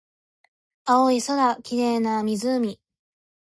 [0.85, 2.79] 青い空、綺麗な湖